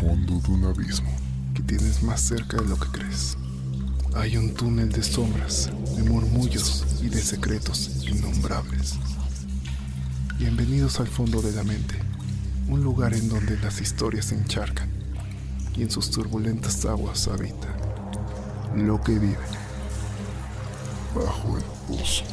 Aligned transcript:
Fondo 0.00 0.38
de 0.40 0.50
un 0.50 0.64
abismo 0.66 1.10
que 1.54 1.62
tienes 1.62 2.02
más 2.02 2.20
cerca 2.20 2.58
de 2.58 2.68
lo 2.68 2.76
que 2.76 2.88
crees. 2.88 3.38
Hay 4.14 4.36
un 4.36 4.52
túnel 4.52 4.92
de 4.92 5.02
sombras, 5.02 5.70
de 5.96 6.02
murmullos 6.02 6.84
y 7.02 7.08
de 7.08 7.22
secretos 7.22 8.04
innombrables. 8.06 8.96
Bienvenidos 10.38 11.00
al 11.00 11.06
fondo 11.06 11.40
de 11.40 11.52
la 11.52 11.64
mente, 11.64 11.94
un 12.68 12.84
lugar 12.84 13.14
en 13.14 13.30
donde 13.30 13.56
las 13.58 13.80
historias 13.80 14.26
se 14.26 14.34
encharcan 14.34 14.90
y 15.74 15.82
en 15.82 15.90
sus 15.90 16.10
turbulentas 16.10 16.84
aguas 16.84 17.26
habita 17.28 17.74
lo 18.76 19.00
que 19.00 19.18
vive 19.18 19.38
bajo 21.14 21.56
el 21.56 21.64
pozo. 21.88 22.24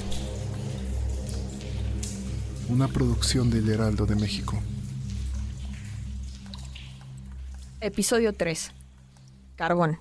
Una 2.67 2.89
producción 2.89 3.50
del 3.50 3.70
Heraldo 3.70 4.05
de 4.05 4.16
México. 4.16 4.61
Episodio 7.86 8.31
3. 8.31 8.72
Carbón. 9.58 10.00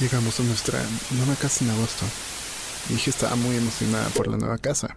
Llegamos 0.00 0.40
a 0.40 0.42
nuestra 0.42 0.80
nueva 1.12 1.36
casa 1.36 1.64
en 1.64 1.70
agosto. 1.70 2.04
Mi 2.88 2.96
hija 2.96 3.10
estaba 3.10 3.36
muy 3.36 3.56
emocionada 3.56 4.08
por 4.10 4.26
la 4.26 4.36
nueva 4.36 4.58
casa. 4.58 4.96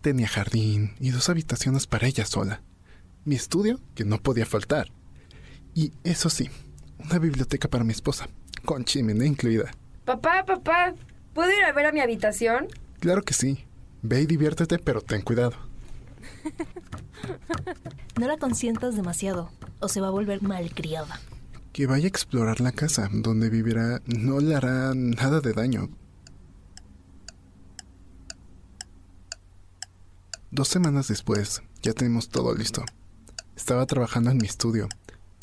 Tenía 0.00 0.26
jardín 0.26 0.94
y 0.98 1.10
dos 1.10 1.28
habitaciones 1.28 1.86
para 1.86 2.06
ella 2.06 2.24
sola. 2.24 2.62
Mi 3.24 3.34
estudio, 3.34 3.80
que 3.94 4.04
no 4.04 4.18
podía 4.18 4.46
faltar. 4.46 4.88
Y 5.74 5.92
eso 6.04 6.30
sí, 6.30 6.48
una 6.98 7.18
biblioteca 7.18 7.68
para 7.68 7.84
mi 7.84 7.92
esposa, 7.92 8.28
con 8.64 8.84
chimenea 8.84 9.26
incluida. 9.26 9.70
Papá, 10.06 10.44
papá, 10.46 10.94
¿puedo 11.34 11.50
ir 11.50 11.64
a 11.64 11.72
ver 11.72 11.86
a 11.86 11.92
mi 11.92 12.00
habitación? 12.00 12.68
Claro 13.00 13.22
que 13.22 13.34
sí. 13.34 13.64
Ve 14.02 14.22
y 14.22 14.26
diviértete, 14.26 14.78
pero 14.78 15.00
ten 15.00 15.22
cuidado. 15.22 15.54
No 18.20 18.28
la 18.28 18.36
consientas 18.36 18.94
demasiado, 18.94 19.50
o 19.80 19.88
se 19.88 20.00
va 20.00 20.06
a 20.06 20.10
volver 20.10 20.40
malcriada. 20.40 21.18
Que 21.74 21.88
vaya 21.88 22.04
a 22.04 22.08
explorar 22.08 22.60
la 22.60 22.70
casa 22.70 23.10
donde 23.12 23.50
vivirá 23.50 24.00
no 24.06 24.38
le 24.38 24.54
hará 24.54 24.94
nada 24.94 25.40
de 25.40 25.52
daño. 25.52 25.90
Dos 30.52 30.68
semanas 30.68 31.08
después, 31.08 31.62
ya 31.82 31.92
tenemos 31.92 32.28
todo 32.28 32.54
listo. 32.54 32.84
Estaba 33.56 33.86
trabajando 33.86 34.30
en 34.30 34.36
mi 34.36 34.46
estudio, 34.46 34.88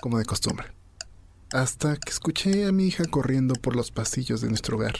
como 0.01 0.19
de 0.19 0.23
costumbre. 0.23 0.67
Hasta 1.51 1.97
que 1.97 2.11
escuché 2.11 2.65
a 2.65 2.71
mi 2.71 2.85
hija 2.85 3.03
corriendo 3.03 3.55
por 3.55 3.75
los 3.75 3.91
pasillos 3.91 4.39
de 4.39 4.47
nuestro 4.47 4.77
hogar. 4.77 4.95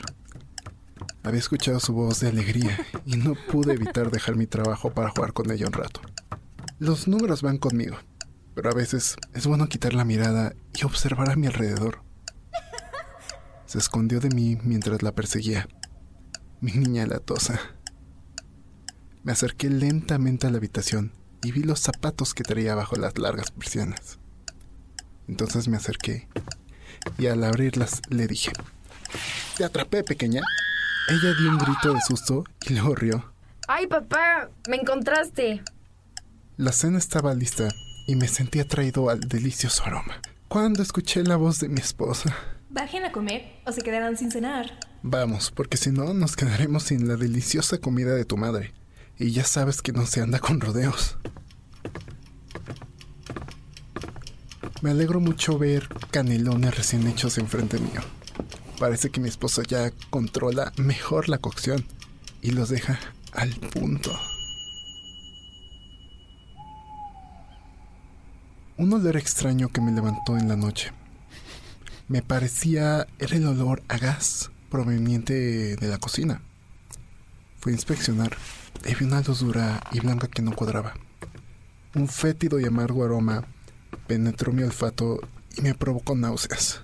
Había 1.24 1.40
escuchado 1.40 1.80
su 1.80 1.94
voz 1.94 2.20
de 2.20 2.28
alegría 2.28 2.78
y 3.06 3.16
no 3.16 3.36
pude 3.50 3.76
evitar 3.76 4.12
dejar 4.12 4.36
mi 4.36 4.48
trabajo 4.48 4.92
para 4.92 5.12
jugar 5.12 5.32
con 5.32 5.50
ella 5.50 5.68
un 5.68 5.74
rato. 5.74 6.02
Los 6.78 7.08
números 7.08 7.42
van 7.42 7.58
conmigo, 7.58 7.96
pero 8.54 8.70
a 8.70 8.74
veces 8.74 9.16
es 9.34 9.48
bueno 9.48 9.68
quitar 9.68 9.94
la 9.94 10.06
mirada 10.06 10.54
y 10.74 10.84
observar 10.84 11.30
a 11.30 11.36
mi 11.36 11.48
alrededor. 11.48 12.04
Se 13.66 13.78
escondió 13.78 14.20
de 14.20 14.30
mí 14.30 14.58
mientras 14.64 15.02
la 15.02 15.14
perseguía. 15.14 15.68
Mi 16.60 16.74
niña 16.74 17.06
latosa. 17.06 17.60
Me 19.24 19.32
acerqué 19.32 19.70
lentamente 19.70 20.48
a 20.48 20.50
la 20.50 20.58
habitación 20.58 21.14
y 21.44 21.52
vi 21.52 21.64
los 21.64 21.80
zapatos 21.80 22.34
que 22.34 22.44
traía 22.44 22.76
bajo 22.76 22.96
las 22.98 23.18
largas 23.18 23.52
persianas. 23.52 24.20
Entonces 25.28 25.68
me 25.68 25.78
acerqué 25.78 26.28
y 27.18 27.28
al 27.28 27.44
abrirlas 27.44 28.02
le 28.10 28.28
dije, 28.28 28.52
Te 29.58 29.64
atrapé, 29.64 30.04
pequeña. 30.04 30.42
Ella 31.08 31.34
dio 31.40 31.50
un 31.50 31.58
grito 31.58 31.94
de 31.94 32.02
susto 32.02 32.44
y 32.68 32.74
luego 32.74 32.96
rió. 32.96 33.34
Ay, 33.68 33.88
papá, 33.88 34.50
me 34.70 34.76
encontraste. 34.76 35.64
La 36.58 36.74
cena 36.74 36.98
estaba 36.98 37.34
lista 37.34 37.70
y 38.12 38.16
me 38.18 38.28
sentí 38.28 38.60
atraído 38.60 39.10
al 39.10 39.22
delicioso 39.22 39.86
aroma. 39.86 40.20
Cuando 40.50 40.84
escuché 40.84 41.24
la 41.24 41.38
voz 41.38 41.62
de 41.62 41.70
mi 41.70 41.80
esposa. 41.80 42.36
Bajen 42.70 43.06
a 43.06 43.14
comer 43.14 43.62
o 43.66 43.72
se 43.72 43.82
quedarán 43.84 44.18
sin 44.18 44.30
cenar. 44.30 44.78
Vamos, 45.02 45.50
porque 45.50 45.78
si 45.78 45.92
no 45.92 46.14
nos 46.14 46.36
quedaremos 46.36 46.84
sin 46.84 47.08
la 47.08 47.16
deliciosa 47.16 47.78
comida 47.78 48.14
de 48.14 48.26
tu 48.26 48.36
madre. 48.36 48.74
Y 49.18 49.32
ya 49.32 49.46
sabes 49.46 49.82
que 49.82 49.94
no 49.94 50.06
se 50.06 50.20
anda 50.20 50.40
con 50.40 50.60
rodeos. 50.60 51.18
Me 54.82 54.92
alegro 54.92 55.22
mucho 55.22 55.58
ver 55.58 55.88
canelones 56.12 56.76
recién 56.76 57.08
hechos 57.08 57.38
enfrente 57.38 57.80
mío. 57.80 58.02
Parece 58.78 59.10
que 59.10 59.22
mi 59.22 59.30
esposa 59.30 59.64
ya 59.66 59.92
controla 60.10 60.74
mejor 60.76 61.30
la 61.30 61.38
cocción 61.38 61.86
y 62.42 62.52
los 62.52 62.68
deja 62.68 63.00
al 63.32 63.52
punto. 63.52 64.12
Un 68.82 68.92
olor 68.94 69.16
extraño 69.16 69.70
que 69.70 69.80
me 69.80 69.92
levantó 69.92 70.40
en 70.40 70.48
la 70.48 70.56
noche. 70.56 70.92
Me 72.08 72.24
parecía 72.24 73.06
era 73.20 73.36
el 73.36 73.46
olor 73.46 73.84
a 73.88 74.00
gas 74.00 74.50
proveniente 74.72 75.76
de 75.76 75.88
la 75.88 76.00
cocina. 76.00 76.42
Fui 77.60 77.74
a 77.74 77.76
inspeccionar 77.76 78.36
y 78.84 78.96
vi 78.96 79.06
una 79.06 79.22
luz 79.22 79.42
dura 79.42 79.84
y 79.92 80.00
blanca 80.00 80.28
que 80.28 80.42
no 80.42 80.56
cuadraba. 80.56 80.96
Un 81.94 82.08
fétido 82.08 82.60
y 82.60 82.66
amargo 82.66 83.06
aroma 83.06 83.44
penetró 84.08 84.52
mi 84.52 84.64
olfato 84.64 85.20
y 85.56 85.62
me 85.62 85.76
provocó 85.76 86.16
náuseas. 86.16 86.82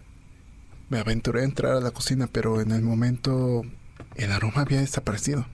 Me 0.90 1.00
aventuré 1.00 1.42
a 1.42 1.46
entrar 1.46 1.78
a 1.78 1.82
la 1.82 1.90
cocina, 1.90 2.28
pero 2.32 2.62
en 2.62 2.74
el 2.74 2.84
momento 2.84 3.64
el 4.14 4.32
aroma 4.32 4.62
había 4.62 4.82
desaparecido. 4.82 5.48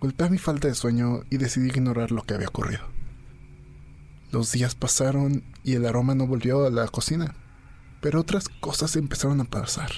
Golpeé 0.00 0.30
mi 0.30 0.38
falta 0.38 0.68
de 0.68 0.76
sueño 0.76 1.22
y 1.30 1.38
decidí 1.38 1.66
ignorar 1.66 2.12
lo 2.12 2.22
que 2.22 2.34
había 2.34 2.46
ocurrido. 2.46 2.97
Los 4.30 4.52
días 4.52 4.74
pasaron 4.74 5.42
y 5.64 5.74
el 5.74 5.86
aroma 5.86 6.14
no 6.14 6.26
volvió 6.26 6.66
a 6.66 6.70
la 6.70 6.86
cocina, 6.88 7.34
pero 8.02 8.20
otras 8.20 8.48
cosas 8.48 8.94
empezaron 8.96 9.40
a 9.40 9.44
pasar. 9.44 9.90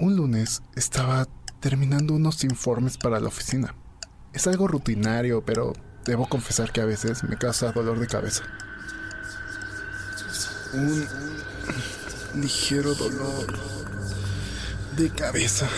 Un 0.00 0.16
lunes 0.16 0.62
estaba 0.76 1.26
terminando 1.60 2.14
unos 2.14 2.44
informes 2.44 2.96
para 2.96 3.20
la 3.20 3.28
oficina. 3.28 3.74
Es 4.32 4.46
algo 4.46 4.68
rutinario, 4.68 5.44
pero 5.44 5.74
debo 6.04 6.28
confesar 6.28 6.72
que 6.72 6.80
a 6.80 6.86
veces 6.86 7.24
me 7.24 7.36
causa 7.36 7.72
dolor 7.72 7.98
de 7.98 8.06
cabeza. 8.06 8.44
un 10.72 11.06
ligero 12.40 12.94
dolor 12.94 13.58
de 14.96 15.10
cabeza. 15.10 15.68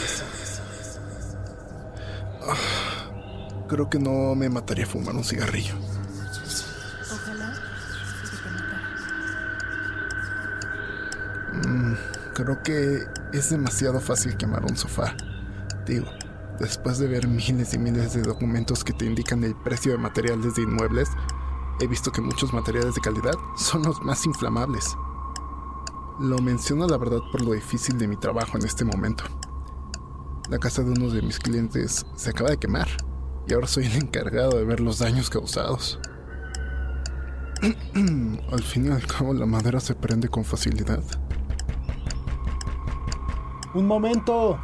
Creo 3.71 3.89
que 3.89 4.01
no 4.01 4.35
me 4.35 4.49
mataría 4.49 4.85
fumar 4.85 5.15
un 5.15 5.23
cigarrillo. 5.23 5.75
Ojalá 7.13 7.55
Mm, 11.53 11.95
creo 12.35 12.63
que 12.63 13.07
es 13.33 13.51
demasiado 13.51 14.01
fácil 14.01 14.37
quemar 14.37 14.65
un 14.65 14.77
sofá. 14.77 15.15
Digo, 15.87 16.07
después 16.59 16.99
de 16.99 17.07
ver 17.07 17.29
miles 17.29 17.75
y 17.75 17.79
miles 17.79 18.13
de 18.15 18.23
documentos 18.23 18.83
que 18.83 18.93
te 18.93 19.05
indican 19.05 19.45
el 19.45 19.55
precio 19.55 19.93
de 19.93 19.99
materiales 19.99 20.57
de 20.57 20.63
inmuebles, 20.63 21.09
he 21.81 21.87
visto 21.87 22.11
que 22.11 22.21
muchos 22.21 22.53
materiales 22.53 22.95
de 22.97 23.01
calidad 23.01 23.35
son 23.57 23.83
los 23.83 24.03
más 24.03 24.27
inflamables. 24.27 24.97
Lo 26.19 26.39
menciono 26.39 26.89
la 26.89 26.99
verdad 26.99 27.21
por 27.31 27.43
lo 27.43 27.53
difícil 27.53 27.99
de 27.99 28.09
mi 28.09 28.17
trabajo 28.17 28.59
en 28.59 28.65
este 28.65 28.85
momento. 28.85 29.25
La 30.49 30.59
casa 30.59 30.83
de 30.83 30.91
uno 30.91 31.09
de 31.09 31.23
mis 31.23 31.39
clientes 31.39 32.05
se 32.17 32.31
acaba 32.31 32.51
de 32.51 32.59
quemar 32.59 32.89
y 33.47 33.55
ahora 33.55 33.67
soy 33.67 33.87
el 33.87 33.97
encargado 33.97 34.59
de 34.59 34.65
ver 34.65 34.81
los 34.81 34.99
daños 34.99 35.31
causados. 35.31 35.99
al 38.53 38.63
fin 38.63 38.87
y 38.87 38.91
al 38.91 39.07
cabo 39.07 39.35
la 39.35 39.47
madera 39.47 39.81
se 39.81 39.95
prende 39.95 40.29
con 40.29 40.45
facilidad. 40.45 41.03
Un 43.75 43.87
momento. 43.87 44.59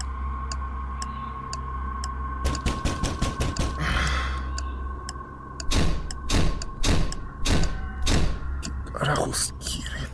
carajos 9.06 9.54
quieren? 9.60 10.08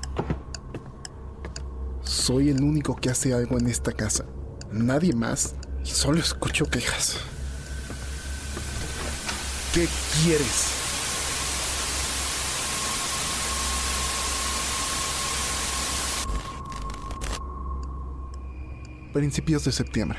Soy 2.02 2.50
el 2.50 2.62
único 2.62 2.96
que 2.96 3.10
hace 3.10 3.32
algo 3.32 3.58
en 3.58 3.68
esta 3.68 3.92
casa. 3.92 4.24
Nadie 4.70 5.14
más. 5.14 5.54
Y 5.84 5.88
solo 5.88 6.18
escucho 6.18 6.66
quejas. 6.66 7.16
¿Qué 9.74 9.88
quieres? 10.22 10.74
Principios 19.12 19.64
de 19.64 19.72
septiembre. 19.72 20.18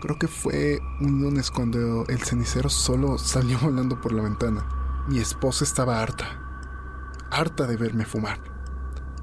Creo 0.00 0.18
que 0.18 0.28
fue 0.28 0.78
un 1.00 1.20
lunes 1.20 1.50
cuando 1.50 2.06
el 2.06 2.22
cenicero 2.22 2.68
solo 2.68 3.18
salió 3.18 3.58
volando 3.62 4.00
por 4.00 4.12
la 4.12 4.22
ventana. 4.22 5.04
Mi 5.08 5.18
esposa 5.18 5.64
estaba 5.64 6.02
harta 6.02 6.46
harta 7.30 7.66
de 7.66 7.76
verme 7.76 8.04
fumar. 8.04 8.38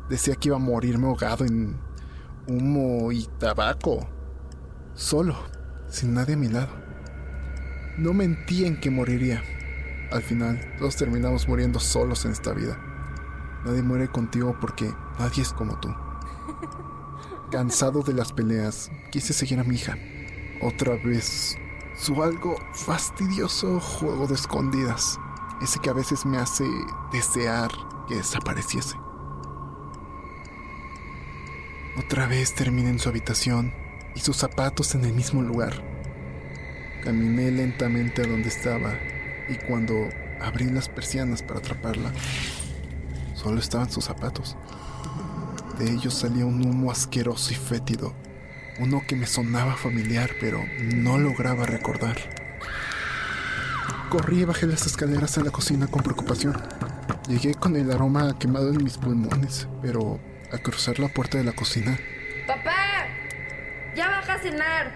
Decía 0.10 0.36
que 0.36 0.50
iba 0.50 0.57
a 0.57 0.60
morirme 0.60 1.07
ahogado 1.07 1.45
en 1.45 1.77
humo 2.48 3.12
y 3.12 3.27
tabaco. 3.39 4.07
Solo, 4.94 5.36
sin 5.89 6.13
nadie 6.13 6.36
a 6.36 6.38
mi 6.38 6.48
lado. 6.48 6.69
No 7.98 8.13
mentía 8.13 8.68
en 8.68 8.80
que 8.80 8.89
moriría. 8.89 9.44
Al 10.13 10.21
final, 10.21 10.62
todos 10.77 10.95
terminamos 10.95 11.48
muriendo 11.48 11.80
solos 11.80 12.24
en 12.25 12.33
esta 12.33 12.54
vida. 12.54 12.77
Nadie 13.65 13.81
muere 13.81 14.07
contigo 14.10 14.56
porque 14.62 14.94
nadie 15.18 15.42
es 15.42 15.51
como 15.54 15.80
tú. 15.80 15.89
Cansado 17.51 18.04
de 18.04 18.13
las 18.13 18.31
peleas, 18.31 18.92
quise 19.10 19.33
seguir 19.33 19.60
a 19.60 19.63
mi 19.63 19.74
hija. 19.74 19.98
Otra 20.62 20.98
vez, 21.04 21.57
su 21.95 22.21
algo 22.21 22.56
fastidioso 22.74 23.80
juego 23.80 24.27
de 24.27 24.36
escondidas. 24.36 25.19
Ese 25.63 25.80
que 25.80 25.89
a 25.89 25.94
veces 25.94 26.27
me 26.27 26.38
hace 26.38 26.65
desear 27.12 27.71
que 28.07 28.18
desapareciese. 28.18 28.95
Otra 31.98 32.27
vez 32.27 32.54
terminé 32.54 32.92
en 32.92 33.00
su 33.00 33.10
habitación 33.10 33.74
y 34.13 34.19
sus 34.19 34.38
zapatos 34.38 34.94
en 34.94 35.06
el 35.06 35.13
mismo 35.13 35.42
lugar. 35.42 35.74
Caminé 37.04 37.50
lentamente 37.50 38.21
a 38.21 38.27
donde 38.27 38.50
estaba 38.50 38.94
y 39.50 39.56
cuando 39.56 40.10
abrí 40.42 40.69
las 40.69 40.90
persianas 40.90 41.42
para 41.42 41.60
atraparla, 41.60 42.12
solo 43.34 43.60
estaban 43.60 43.92
sus 43.92 44.06
zapatos. 44.06 44.57
De 45.78 45.92
ellos 45.92 46.13
salía 46.13 46.45
un 46.45 46.66
humo 46.66 46.92
asqueroso 46.92 47.51
y 47.51 47.56
fétido, 47.56 48.13
uno 48.80 49.01
que 49.07 49.16
me 49.16 49.25
sonaba 49.25 49.75
familiar 49.75 50.31
pero 50.40 50.63
no 50.80 51.18
lograba 51.18 51.66
recordar. 51.66 52.18
Corrí 54.10 54.42
y 54.42 54.45
bajé 54.45 54.68
las 54.68 54.86
escaleras 54.86 55.38
a 55.38 55.44
la 55.44 55.51
cocina 55.51 55.88
con 55.88 56.04
preocupación. 56.04 56.56
Llegué 57.28 57.56
con 57.56 57.75
el 57.75 57.92
aroma 57.92 58.38
quemado 58.38 58.69
en 58.69 58.84
mis 58.84 58.98
pulmones, 58.98 59.68
pero 59.81 60.19
al 60.51 60.62
cruzar 60.62 61.00
la 61.00 61.07
puerta 61.07 61.39
de 61.39 61.44
la 61.44 61.54
cocina, 61.54 61.98
¡Papá! 62.46 63.07
¡Ya 63.96 64.10
baja 64.10 64.34
a 64.34 64.39
cenar! 64.39 64.92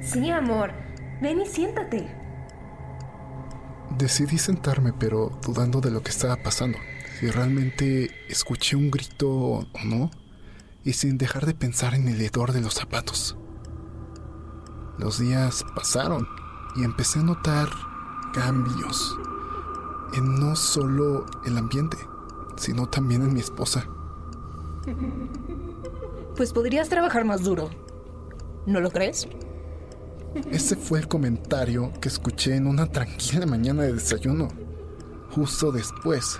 Sí, 0.00 0.30
amor. 0.30 0.72
Ven 1.22 1.40
y 1.40 1.46
siéntate. 1.46 2.23
Decidí 3.98 4.38
sentarme, 4.38 4.92
pero 4.92 5.38
dudando 5.44 5.80
de 5.80 5.90
lo 5.90 6.02
que 6.02 6.10
estaba 6.10 6.36
pasando. 6.36 6.78
Si 7.18 7.30
realmente 7.30 8.10
escuché 8.28 8.76
un 8.76 8.90
grito 8.90 9.30
o 9.30 9.66
no, 9.84 10.10
y 10.84 10.92
sin 10.92 11.16
dejar 11.18 11.46
de 11.46 11.54
pensar 11.54 11.94
en 11.94 12.08
el 12.08 12.20
hedor 12.20 12.52
de 12.52 12.60
los 12.60 12.74
zapatos. 12.74 13.36
Los 14.98 15.18
días 15.18 15.64
pasaron 15.74 16.28
y 16.76 16.84
empecé 16.84 17.20
a 17.20 17.22
notar 17.22 17.68
cambios 18.32 19.16
en 20.14 20.38
no 20.38 20.54
solo 20.54 21.26
el 21.46 21.56
ambiente, 21.56 21.96
sino 22.56 22.86
también 22.86 23.22
en 23.22 23.32
mi 23.32 23.40
esposa. 23.40 23.88
Pues 26.36 26.52
podrías 26.52 26.88
trabajar 26.88 27.24
más 27.24 27.42
duro. 27.42 27.70
¿No 28.66 28.80
lo 28.80 28.90
crees? 28.90 29.26
Ese 30.50 30.76
fue 30.76 30.98
el 30.98 31.08
comentario 31.08 31.92
que 32.00 32.08
escuché 32.08 32.56
en 32.56 32.66
una 32.66 32.86
tranquila 32.86 33.46
mañana 33.46 33.84
de 33.84 33.92
desayuno, 33.92 34.48
justo 35.30 35.70
después 35.70 36.38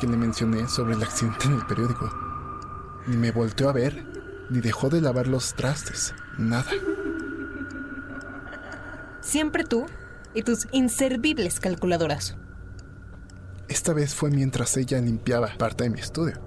que 0.00 0.06
le 0.06 0.16
mencioné 0.16 0.68
sobre 0.68 0.94
el 0.94 1.02
accidente 1.02 1.46
en 1.46 1.54
el 1.54 1.66
periódico. 1.66 2.10
Ni 3.06 3.16
me 3.16 3.30
volteó 3.30 3.68
a 3.68 3.72
ver, 3.72 4.06
ni 4.50 4.60
dejó 4.60 4.88
de 4.88 5.00
lavar 5.00 5.28
los 5.28 5.54
trastes, 5.54 6.14
nada. 6.36 6.70
Siempre 9.20 9.64
tú 9.64 9.86
y 10.34 10.42
tus 10.42 10.66
inservibles 10.72 11.60
calculadoras. 11.60 12.36
Esta 13.68 13.92
vez 13.92 14.14
fue 14.14 14.30
mientras 14.30 14.76
ella 14.76 15.00
limpiaba 15.00 15.50
parte 15.58 15.84
de 15.84 15.90
mi 15.90 16.00
estudio. 16.00 16.40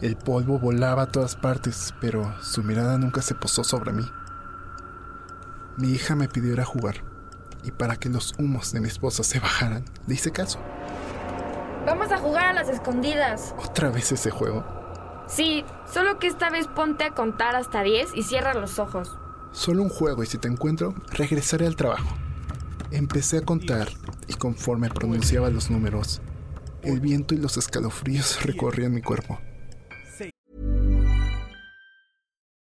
El 0.00 0.16
polvo 0.16 0.58
volaba 0.58 1.02
a 1.02 1.12
todas 1.12 1.36
partes, 1.36 1.94
pero 2.00 2.34
su 2.42 2.62
mirada 2.62 2.98
nunca 2.98 3.22
se 3.22 3.34
posó 3.34 3.64
sobre 3.64 3.92
mí. 3.92 4.04
Mi 5.76 5.90
hija 5.90 6.14
me 6.14 6.28
pidió 6.28 6.52
ir 6.52 6.60
a 6.60 6.64
jugar, 6.64 6.96
y 7.64 7.70
para 7.70 7.96
que 7.96 8.08
los 8.08 8.34
humos 8.38 8.72
de 8.72 8.80
mi 8.80 8.88
esposa 8.88 9.22
se 9.22 9.40
bajaran, 9.40 9.84
le 10.06 10.14
hice 10.14 10.30
caso. 10.30 10.58
Vamos 11.86 12.12
a 12.12 12.18
jugar 12.18 12.46
a 12.46 12.52
las 12.52 12.68
escondidas. 12.68 13.54
Otra 13.58 13.90
vez 13.90 14.12
ese 14.12 14.30
juego. 14.30 14.64
Sí, 15.26 15.64
solo 15.92 16.18
que 16.18 16.26
esta 16.26 16.50
vez 16.50 16.68
ponte 16.68 17.04
a 17.04 17.14
contar 17.14 17.56
hasta 17.56 17.82
10 17.82 18.10
y 18.14 18.22
cierra 18.22 18.54
los 18.54 18.78
ojos. 18.78 19.16
Solo 19.52 19.82
un 19.82 19.88
juego 19.88 20.22
y 20.22 20.26
si 20.26 20.38
te 20.38 20.48
encuentro, 20.48 20.94
regresaré 21.10 21.66
al 21.66 21.76
trabajo. 21.76 22.08
Empecé 22.90 23.38
a 23.38 23.44
contar 23.44 23.88
y 24.28 24.34
conforme 24.34 24.90
pronunciaba 24.90 25.50
los 25.50 25.70
números, 25.70 26.20
el 26.82 27.00
viento 27.00 27.34
y 27.34 27.38
los 27.38 27.56
escalofríos 27.56 28.42
recorrían 28.44 28.92
mi 28.92 29.02
cuerpo. 29.02 29.38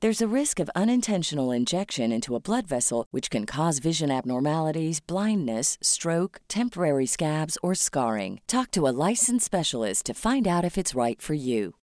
There's 0.00 0.22
a 0.22 0.28
risk 0.28 0.60
of 0.60 0.70
unintentional 0.76 1.50
injection 1.50 2.12
into 2.12 2.36
a 2.36 2.40
blood 2.40 2.68
vessel, 2.68 3.06
which 3.10 3.30
can 3.30 3.46
cause 3.46 3.80
vision 3.80 4.12
abnormalities, 4.12 5.00
blindness, 5.00 5.76
stroke, 5.82 6.40
temporary 6.46 7.04
scabs, 7.04 7.58
or 7.64 7.74
scarring. 7.74 8.40
Talk 8.46 8.70
to 8.72 8.86
a 8.86 8.94
licensed 9.08 9.44
specialist 9.44 10.06
to 10.06 10.14
find 10.14 10.46
out 10.46 10.64
if 10.64 10.78
it's 10.78 10.94
right 10.94 11.20
for 11.20 11.34
you. 11.34 11.74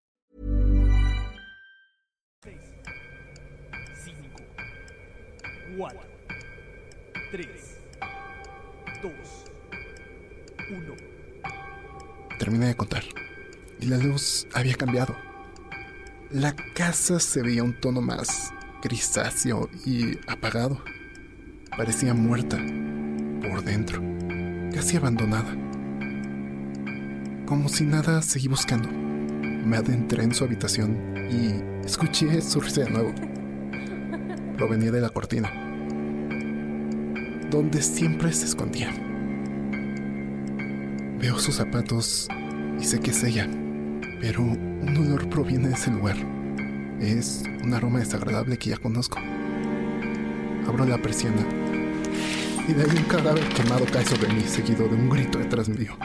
Cuatro, 5.75 5.99
tres, 7.31 7.75
dos, 9.01 9.43
uno. 10.71 10.95
Terminé 12.39 12.67
de 12.67 12.75
contar. 12.75 13.03
Y 13.81 13.87
la 13.87 13.97
luz 13.97 14.47
había 14.53 14.75
cambiado. 14.75 15.24
La 16.31 16.55
casa 16.73 17.19
se 17.19 17.43
veía 17.43 17.63
un 17.63 17.79
tono 17.79 18.01
más 18.01 18.51
grisáceo 18.81 19.69
y 19.85 20.17
apagado. 20.27 20.81
Parecía 21.77 22.15
muerta 22.15 22.57
por 23.41 23.63
dentro, 23.63 24.01
casi 24.73 24.97
abandonada. 24.97 25.55
Como 27.45 27.69
si 27.69 27.83
nada 27.83 28.23
seguí 28.23 28.47
buscando. 28.47 28.89
Me 28.89 29.77
adentré 29.77 30.23
en 30.23 30.33
su 30.33 30.43
habitación 30.43 30.97
y 31.29 31.85
escuché 31.85 32.41
su 32.41 32.59
risa 32.59 32.81
de 32.81 32.89
nuevo. 32.89 33.13
Provenía 34.57 34.91
de 34.91 35.01
la 35.01 35.09
cortina, 35.09 35.51
donde 37.51 37.83
siempre 37.83 38.33
se 38.33 38.45
escondía. 38.45 38.91
Veo 41.19 41.37
sus 41.37 41.55
zapatos 41.55 42.27
y 42.79 42.83
sé 42.83 42.99
que 42.99 43.11
es 43.11 43.23
ella, 43.23 43.47
pero 44.19 44.64
un 44.87 44.97
olor 44.97 45.27
proviene 45.29 45.69
de 45.69 45.73
ese 45.73 45.91
lugar. 45.91 46.15
Es 46.99 47.43
un 47.63 47.73
aroma 47.73 47.99
desagradable 47.99 48.57
que 48.57 48.69
ya 48.69 48.77
conozco. 48.77 49.19
Abro 50.67 50.85
la 50.85 51.01
persiana 51.01 51.45
y 52.67 52.73
de 52.73 52.83
ahí 52.83 52.97
un 52.97 53.03
cadáver 53.03 53.47
quemado 53.49 53.85
cae 53.91 54.05
sobre 54.05 54.33
mí, 54.33 54.41
seguido 54.41 54.87
de 54.87 54.95
un 54.95 55.09
grito 55.09 55.37
detrás 55.37 55.69
mío. 55.69 55.95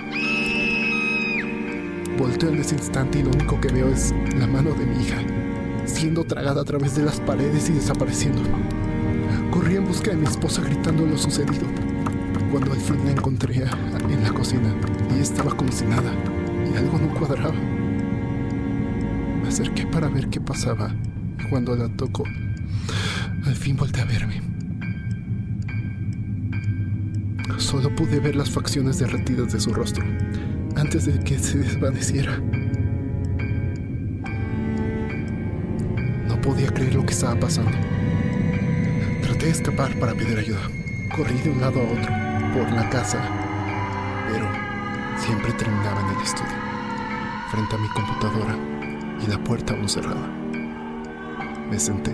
Volteo 2.19 2.51
en 2.51 2.59
ese 2.59 2.75
instante 2.75 3.21
y 3.21 3.23
lo 3.23 3.31
único 3.31 3.59
que 3.61 3.69
veo 3.69 3.89
es 3.89 4.15
la 4.37 4.47
mano 4.47 4.73
de 4.75 4.85
mi 4.85 5.03
hija, 5.03 5.17
siendo 5.87 6.25
tragada 6.25 6.61
a 6.61 6.65
través 6.65 6.95
de 6.97 7.05
las 7.05 7.19
paredes 7.21 7.71
y 7.71 7.73
desapareciendo. 7.73 8.43
Corrí 9.51 9.77
en 9.77 9.87
busca 9.87 10.11
de 10.11 10.19
mi 10.19 10.27
esposa 10.27 10.61
gritando 10.63 11.07
lo 11.07 11.17
sucedido, 11.17 11.67
cuando 12.51 12.73
al 12.73 12.81
fin 12.81 13.05
la 13.05 13.13
encontré 13.13 13.57
en 13.57 14.23
la 14.23 14.33
cocina 14.33 14.75
y 15.17 15.21
estaba 15.21 15.57
como 15.57 15.73
si 15.73 15.85
nada, 15.85 16.13
y 16.71 16.77
algo 16.77 16.99
no 16.99 17.15
cuadraba. 17.15 17.55
Acerqué 19.51 19.85
para 19.85 20.07
ver 20.07 20.29
qué 20.29 20.41
pasaba 20.41 20.95
cuando 21.51 21.75
la 21.75 21.89
tocó, 21.89 22.23
al 23.45 23.57
fin 23.57 23.77
volteé 23.77 24.03
a 24.03 24.05
verme. 24.05 24.41
Solo 27.59 27.93
pude 27.97 28.21
ver 28.21 28.37
las 28.37 28.49
facciones 28.49 29.01
derretidas 29.01 29.53
de 29.53 29.59
su 29.59 29.75
rostro 29.75 30.05
antes 30.77 31.07
de 31.07 31.19
que 31.25 31.37
se 31.37 31.59
desvaneciera. 31.59 32.39
No 36.29 36.41
podía 36.41 36.69
creer 36.69 36.95
lo 36.95 37.05
que 37.05 37.13
estaba 37.13 37.35
pasando. 37.41 37.73
Traté 39.23 39.47
de 39.47 39.51
escapar 39.51 39.99
para 39.99 40.15
pedir 40.15 40.39
ayuda. 40.39 40.63
Corrí 41.17 41.37
de 41.41 41.51
un 41.51 41.61
lado 41.61 41.81
a 41.81 41.83
otro, 41.83 42.13
por 42.55 42.73
la 42.73 42.89
casa, 42.89 43.21
pero 44.31 44.49
siempre 45.19 45.53
terminaba 45.55 46.03
en 46.03 46.17
el 46.17 46.23
estudio, 46.23 46.55
frente 47.51 47.75
a 47.75 47.79
mi 47.79 47.89
computadora 47.89 48.80
y 49.23 49.27
la 49.27 49.43
puerta 49.43 49.75
aún 49.75 49.89
cerrada. 49.89 50.27
Me 51.71 51.79
senté 51.79 52.13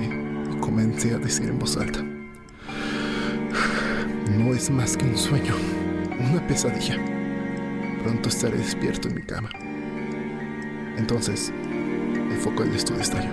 y 0.52 0.56
comencé 0.60 1.14
a 1.14 1.18
decir 1.18 1.48
en 1.48 1.58
voz 1.58 1.76
alta. 1.76 2.02
No 4.36 4.54
es 4.54 4.70
más 4.70 4.96
que 4.96 5.04
un 5.04 5.16
sueño, 5.16 5.54
una 6.18 6.46
pesadilla. 6.46 6.96
Pronto 8.02 8.28
estaré 8.28 8.58
despierto 8.58 9.08
en 9.08 9.14
mi 9.14 9.22
cama. 9.22 9.50
Entonces, 10.96 11.52
el 12.30 12.38
foco 12.38 12.62
del 12.64 12.74
estudio 12.74 13.00
estalló. 13.00 13.30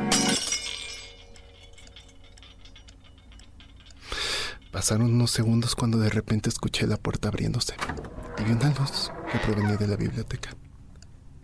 Pasaron 4.72 5.14
unos 5.14 5.32
segundos 5.32 5.76
cuando 5.76 5.98
de 6.00 6.10
repente 6.10 6.50
escuché 6.50 6.88
la 6.88 6.98
puerta 6.98 7.28
abriéndose 7.28 7.76
y 8.40 8.44
vi 8.44 8.52
una 8.54 8.70
luz 8.70 9.12
que 9.32 9.38
provenía 9.40 9.78
de 9.78 9.88
la 9.88 9.96
biblioteca. 9.96 10.56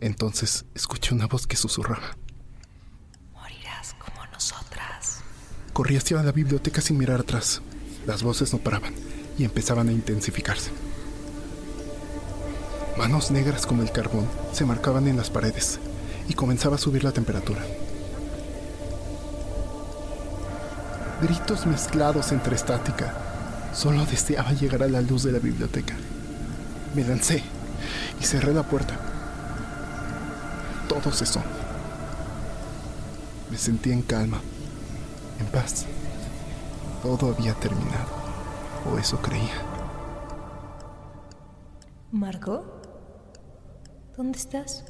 Entonces 0.02 0.66
escuché 0.74 1.14
una 1.14 1.28
voz 1.28 1.46
que 1.46 1.58
susurraba. 1.58 2.16
Morirás 3.34 3.96
como 4.00 4.26
nosotras. 4.28 5.20
Corrí 5.74 5.98
hacia 5.98 6.24
la 6.24 6.32
biblioteca 6.32 6.82
sin 6.82 6.98
mirar 6.98 7.20
atrás. 7.20 7.62
Las 8.06 8.24
voces 8.24 8.54
no 8.54 8.60
paraban 8.60 8.94
y 9.38 9.44
empezaban 9.44 9.90
a 9.90 9.92
intensificarse. 9.92 10.72
Manos 12.98 13.32
negras 13.32 13.66
como 13.66 13.82
el 13.82 13.92
carbón 13.92 14.28
se 14.54 14.66
marcaban 14.66 15.08
en 15.08 15.18
las 15.18 15.30
paredes 15.30 15.80
y 16.28 16.34
comenzaba 16.34 16.76
a 16.76 16.80
subir 16.80 17.04
la 17.04 17.12
temperatura. 17.12 17.62
Gritos 21.22 21.66
mezclados 21.66 22.32
entre 22.32 22.56
estática. 22.56 23.14
Solo 23.74 24.06
deseaba 24.06 24.54
llegar 24.54 24.84
a 24.84 24.88
la 24.88 25.02
luz 25.02 25.24
de 25.24 25.34
la 25.34 25.40
biblioteca. 25.40 25.96
Me 26.96 27.04
lancé 27.04 27.44
y 28.20 28.24
cerré 28.24 28.54
la 28.54 28.64
puerta. 28.64 29.09
Todo 30.90 31.12
cesó. 31.12 31.42
Me 33.50 33.58
sentí 33.58 33.92
en 33.92 34.02
calma, 34.02 34.42
en 35.40 35.46
paz. 35.46 35.86
Todo 37.04 37.34
había 37.34 37.54
terminado, 37.54 38.10
o 38.92 38.98
eso 38.98 39.22
creía. 39.22 39.64
¿Marco? 42.12 42.66
¿Dónde 44.18 44.38
estás? 44.40 44.84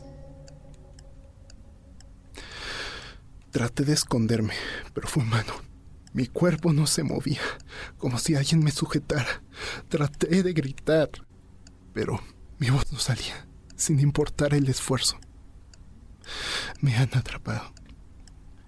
Traté 3.52 3.84
de 3.84 3.94
esconderme, 3.94 4.54
pero 4.94 5.08
fue 5.08 5.24
en 5.24 5.30
vano. 5.30 5.54
Mi 6.14 6.28
cuerpo 6.28 6.72
no 6.72 6.88
se 6.88 7.04
movía, 7.04 7.42
como 7.98 8.18
si 8.18 8.36
alguien 8.36 8.64
me 8.64 8.72
sujetara. 8.72 9.44
Traté 9.90 10.44
de 10.44 10.54
gritar, 10.54 11.10
pero 11.94 12.20
mi 12.58 12.70
voz 12.70 12.92
no 12.92 13.00
salía, 13.00 13.48
sin 13.76 14.00
importar 14.00 14.54
el 14.54 14.68
esfuerzo. 14.70 15.18
Me 16.82 16.96
han 16.96 17.10
atrapado. 17.18 17.74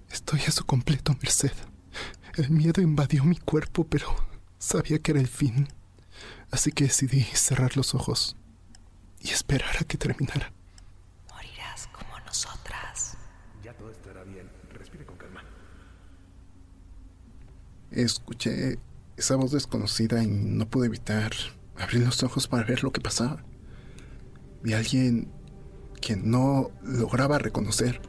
Estoy 0.09 0.41
a 0.41 0.51
su 0.51 0.65
completo 0.65 1.15
merced. 1.21 1.53
El 2.35 2.49
miedo 2.49 2.81
invadió 2.81 3.23
mi 3.23 3.37
cuerpo, 3.37 3.85
pero 3.85 4.15
sabía 4.57 4.99
que 4.99 5.11
era 5.11 5.19
el 5.19 5.27
fin. 5.27 5.67
Así 6.51 6.71
que 6.71 6.85
decidí 6.85 7.23
cerrar 7.23 7.77
los 7.77 7.95
ojos 7.95 8.35
y 9.19 9.29
esperar 9.29 9.77
a 9.79 9.83
que 9.83 9.97
terminara. 9.97 10.51
Morirás 11.29 11.87
como 11.87 12.19
nosotras. 12.25 13.17
Ya 13.63 13.73
todo 13.73 13.91
estará 13.91 14.23
bien. 14.23 14.49
Respire 14.73 15.05
con 15.05 15.17
calma. 15.17 15.43
Escuché 17.91 18.79
esa 19.17 19.35
voz 19.35 19.51
desconocida 19.51 20.23
y 20.23 20.27
no 20.27 20.67
pude 20.69 20.87
evitar 20.87 21.31
abrir 21.77 22.05
los 22.05 22.23
ojos 22.23 22.47
para 22.47 22.63
ver 22.63 22.83
lo 22.83 22.91
que 22.91 23.01
pasaba. 23.01 23.43
Vi 24.63 24.73
a 24.73 24.77
alguien 24.77 25.31
que 26.01 26.15
no 26.15 26.71
lograba 26.83 27.37
reconocer. 27.37 28.01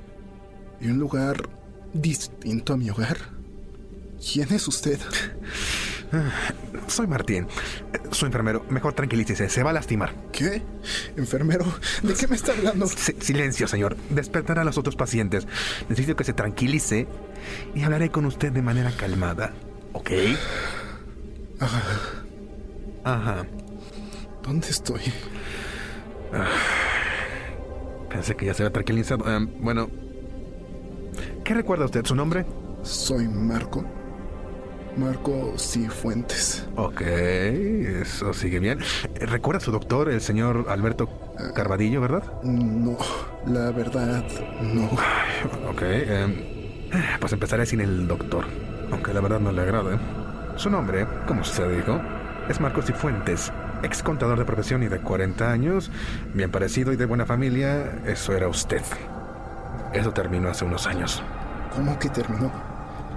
Y 0.81 0.89
un 0.89 0.99
lugar 0.99 1.49
distinto 1.93 2.73
a 2.73 2.77
mi 2.77 2.91
hogar. 2.91 3.19
¿Quién 4.33 4.53
es 4.53 4.67
usted? 4.67 4.99
Soy 6.89 7.07
Martín. 7.07 7.47
Soy 8.11 8.27
enfermero. 8.27 8.65
Mejor 8.69 8.93
tranquilícese. 8.95 9.49
Se 9.49 9.63
va 9.63 9.71
a 9.71 9.73
lastimar. 9.73 10.15
¿Qué? 10.33 10.63
¿Enfermero? 11.17 11.65
¿De 12.03 12.15
qué 12.15 12.27
me 12.29 12.37
está 12.37 12.53
hablando? 12.53 12.87
Si- 12.87 13.17
silencio, 13.21 13.67
señor. 13.69 13.97
Despertará 14.11 14.63
a 14.63 14.65
los 14.65 14.79
otros 14.79 14.97
pacientes. 14.97 15.47
Necesito 15.89 16.17
que 16.17 16.25
se 16.25 16.33
tranquilice 16.33 17.07
y 17.75 17.83
hablaré 17.83 18.11
con 18.11 18.27
usted 18.27 18.53
de 18.53 18.63
manera 18.63 18.91
calmada. 18.93 19.53
¿Ok? 19.93 20.11
Ajá. 21.61 21.83
Ajá. 23.05 23.47
¿Dónde 24.43 24.69
estoy? 24.69 25.01
Pensé 28.13 28.37
que 28.37 28.47
ya 28.47 28.55
se 28.55 28.63
había 28.63 28.73
tranquilizado. 28.73 29.31
Em, 29.31 29.49
bueno. 29.61 29.89
¿Qué 31.45 31.55
recuerda 31.55 31.87
usted? 31.87 32.05
¿Su 32.05 32.15
nombre? 32.15 32.45
Soy 32.83 33.27
Marco. 33.27 33.85
Marco 34.97 35.55
Cifuentes. 35.57 36.67
Ok, 36.77 37.01
eso 37.01 38.35
sigue 38.35 38.59
bien. 38.59 38.79
¿Recuerda 39.15 39.59
a 39.59 39.65
su 39.65 39.73
doctor, 39.73 40.11
el 40.11 40.21
señor 40.21 40.67
Alberto 40.69 41.09
Carvadillo, 41.55 42.01
verdad? 42.01 42.43
No, 42.43 42.99
la 43.47 43.71
verdad, 43.71 44.23
no. 44.61 44.85
Ok, 45.71 45.81
eh, 45.83 46.89
pues 47.21 47.33
empezaré 47.33 47.65
sin 47.65 47.81
el 47.81 48.07
doctor, 48.07 48.45
aunque 48.91 49.15
la 49.15 49.21
verdad 49.23 49.41
no 49.41 49.51
le 49.51 49.63
agrada. 49.63 49.99
Su 50.57 50.69
nombre, 50.69 51.07
como 51.27 51.41
usted 51.41 51.75
dijo, 51.75 51.99
es 52.51 52.61
Marcos 52.61 52.85
Cifuentes, 52.85 53.51
ex 53.83 54.03
contador 54.03 54.39
de 54.39 54.45
profesión 54.45 54.83
y 54.83 54.89
de 54.89 54.99
40 54.99 55.51
años, 55.51 55.91
bien 56.35 56.51
parecido 56.51 56.93
y 56.93 56.97
de 56.97 57.07
buena 57.07 57.27
familia. 57.27 58.01
Eso 58.07 58.33
era 58.33 58.49
usted. 58.49 58.83
Eso 59.93 60.13
terminó 60.13 60.49
hace 60.49 60.65
unos 60.65 60.87
años. 60.87 61.23
¿Cómo 61.75 61.99
que 61.99 62.09
terminó? 62.09 62.51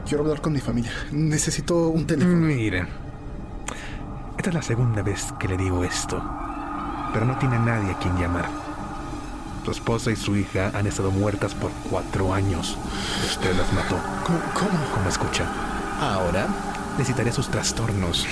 Quiero 0.08 0.24
hablar 0.24 0.42
con 0.42 0.54
mi 0.54 0.60
familia. 0.60 0.92
Necesito 1.12 1.90
un 1.90 2.06
teléfono. 2.06 2.36
Mire, 2.36 2.86
esta 4.38 4.50
es 4.50 4.54
la 4.54 4.62
segunda 4.62 5.02
vez 5.02 5.34
que 5.40 5.48
le 5.48 5.58
digo 5.58 5.84
esto, 5.84 6.22
pero 7.14 7.26
no 7.26 7.38
tiene 7.38 7.58
nadie 7.60 7.92
a 7.92 7.98
quien 7.98 8.16
llamar. 8.18 8.46
Su 9.64 9.72
esposa 9.72 10.12
y 10.12 10.16
su 10.16 10.36
hija 10.36 10.72
han 10.76 10.86
estado 10.86 11.10
muertas 11.10 11.56
por 11.56 11.72
cuatro 11.90 12.34
años. 12.34 12.78
Usted 13.26 13.56
las 13.56 13.74
mató. 13.74 13.98
¿Cómo? 14.24 14.40
¿Cómo? 14.54 14.94
Como 14.94 15.10
escucha. 15.10 15.46
Ahora 16.00 16.48
necesitaré 16.98 17.32
sus 17.32 17.50
trastornos. 17.50 18.28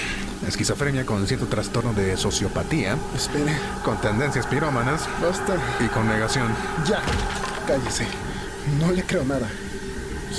Esquizofrenia 0.48 1.06
con 1.06 1.26
cierto 1.28 1.48
trastorno 1.48 1.94
de 1.94 2.18
sociopatía. 2.18 2.98
Espere. 3.16 3.54
Con 3.84 4.00
tendencias 4.02 4.46
pirómanas. 4.48 5.08
Basta. 5.22 5.56
Y 5.80 5.88
con 5.88 6.08
negación. 6.08 6.48
Ya. 6.86 7.02
Cállese. 7.68 8.06
No 8.80 8.92
le 8.92 9.04
creo 9.04 9.24
nada. 9.24 9.50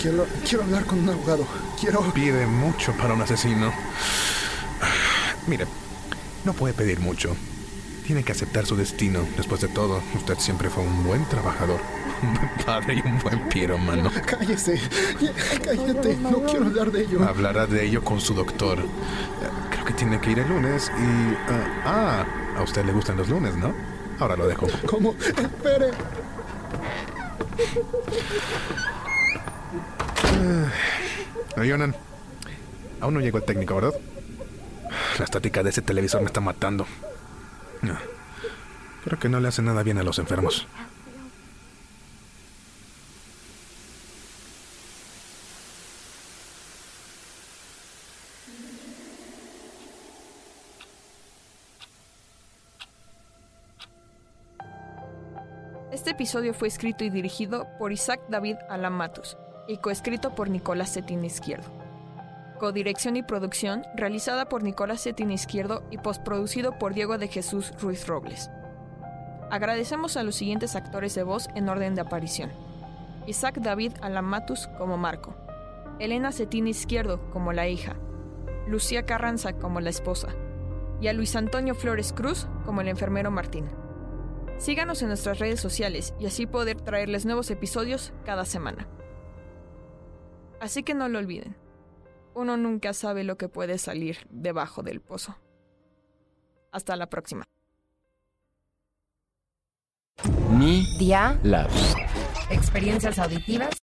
Quiero, 0.01 0.27
quiero 0.47 0.65
hablar 0.65 0.85
con 0.85 0.99
un 1.01 1.09
abogado. 1.09 1.47
Quiero... 1.81 2.01
Pide 2.13 2.47
mucho 2.47 2.93
para 2.93 3.15
un 3.15 3.23
asesino. 3.23 3.73
Mire, 5.47 5.67
no 6.45 6.53
puede 6.53 6.75
pedir 6.75 7.01
mucho. 7.01 7.37
Tiene 8.07 8.23
que 8.23 8.33
aceptar 8.33 8.67
su 8.67 8.77
destino. 8.77 9.21
Después 9.37 9.61
de 9.61 9.69
todo, 9.69 10.03
usted 10.15 10.39
siempre 10.39 10.69
fue 10.69 10.83
un 10.83 11.05
buen 11.05 11.25
trabajador, 11.27 11.81
un 12.23 12.35
buen 12.35 12.51
padre 12.67 13.03
y 13.03 13.09
un 13.09 13.19
buen 13.19 13.49
pirómano. 13.49 14.11
Cállese. 14.27 14.81
Cállate. 15.65 16.17
No 16.17 16.43
quiero 16.43 16.67
hablar 16.67 16.91
de 16.91 17.03
ello. 17.03 17.25
Hablará 17.27 17.67
de 17.67 17.87
ello 17.87 18.03
con 18.05 18.21
su 18.21 18.35
doctor. 18.35 18.85
Que 19.87 19.93
tiene 19.93 20.21
que 20.21 20.31
ir 20.31 20.39
el 20.39 20.49
lunes 20.49 20.91
y... 20.97 21.35
ah, 21.49 21.83
ah, 21.85 22.59
a 22.59 22.63
usted 22.63 22.85
le 22.85 22.93
gustan 22.93 23.17
los 23.17 23.29
lunes, 23.29 23.55
¿no? 23.57 23.75
Ahora 24.19 24.37
lo 24.37 24.47
dejo. 24.47 24.67
¿Cómo? 24.87 25.15
Espere. 25.19 25.91
Jonan, 31.57 31.95
aún 33.01 33.15
no 33.15 33.21
llegó 33.21 33.39
el 33.39 33.45
técnico, 33.45 33.75
¿verdad? 33.77 33.95
La 35.19 35.25
estática 35.25 35.63
de 35.63 35.71
ese 35.71 35.83
televisor 35.83 36.21
me 36.21 36.27
está 36.27 36.41
matando. 36.41 36.87
No. 37.83 37.97
Creo 39.05 39.19
que 39.19 39.29
no 39.29 39.41
le 39.41 39.49
hace 39.49 39.63
nada 39.63 39.83
bien 39.83 39.99
a 39.99 40.03
los 40.03 40.19
enfermos. 40.19 40.67
Este 55.93 56.14
episodio 56.25 56.55
fue 56.55 56.69
escrito 56.69 57.05
y 57.05 57.11
dirigido 57.11 57.67
por 57.79 57.93
Isaac 57.93 58.19
David 58.31 58.57
Alamatus 58.71 59.37
y 59.69 59.77
coescrito 59.77 60.35
por 60.35 60.49
Nicolás 60.49 60.95
Cetín 60.95 61.23
Izquierdo. 61.23 61.71
Codirección 62.59 63.17
y 63.17 63.23
producción 63.23 63.85
realizada 63.95 64.49
por 64.49 64.63
Nicolás 64.63 65.03
Cetín 65.03 65.31
Izquierdo 65.31 65.83
y 65.91 65.99
postproducido 65.99 66.79
por 66.79 66.95
Diego 66.95 67.19
de 67.19 67.29
Jesús 67.29 67.75
Ruiz 67.79 68.07
Robles. 68.07 68.51
Agradecemos 69.51 70.17
a 70.17 70.23
los 70.23 70.37
siguientes 70.37 70.77
actores 70.77 71.15
de 71.15 71.25
voz 71.25 71.51
en 71.55 71.69
orden 71.69 71.95
de 71.95 72.01
aparición. 72.01 72.51
Isaac 73.27 73.59
David 73.61 73.93
Alamatus 74.01 74.67
como 74.79 74.97
Marco, 74.97 75.35
Elena 75.99 76.33
Cetín 76.33 76.67
Izquierdo 76.67 77.21
como 77.33 77.53
la 77.53 77.69
hija, 77.69 77.97
Lucía 78.67 79.05
Carranza 79.05 79.59
como 79.59 79.79
la 79.81 79.91
esposa, 79.91 80.29
y 81.03 81.09
a 81.09 81.13
Luis 81.13 81.37
Antonio 81.37 81.75
Flores 81.75 82.15
Cruz 82.15 82.49
como 82.65 82.81
el 82.81 82.89
enfermero 82.89 83.31
Martín. 83.31 83.84
Síganos 84.59 85.03
en 85.03 85.09
nuestras 85.09 85.39
redes 85.39 85.61
sociales 85.61 86.15
y 86.19 86.27
así 86.27 86.47
poder 86.47 86.81
traerles 86.81 87.27
nuevos 87.27 87.51
episodios 87.51 88.13
cada 88.25 88.45
semana. 88.45 88.89
Así 90.61 90.83
que 90.83 90.95
no 90.95 91.09
lo 91.09 91.19
olviden, 91.19 91.57
uno 92.35 92.57
nunca 92.57 92.93
sabe 92.93 93.25
lo 93.25 93.37
que 93.37 93.49
puede 93.49 93.79
salir 93.79 94.27
debajo 94.31 94.83
del 94.83 95.01
pozo. 95.01 95.37
Hasta 96.73 96.97
la 96.97 97.09
próxima. 97.09 97.45
Media 100.51 101.39
Lab. 101.43 101.71
Experiencias 102.51 103.19
auditivas. 103.19 103.77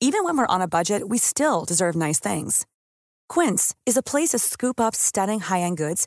Even 0.00 0.24
when 0.24 0.36
we're 0.36 0.46
on 0.46 0.60
a 0.60 0.68
budget, 0.68 1.08
we 1.08 1.16
still 1.18 1.64
deserve 1.64 1.96
nice 1.96 2.20
things. 2.20 2.66
Quince 3.28 3.74
is 3.86 3.96
a 3.96 4.02
place 4.02 4.30
to 4.30 4.38
scoop 4.38 4.78
up 4.78 4.94
stunning 4.94 5.40
high-end 5.40 5.78
goods 5.78 6.06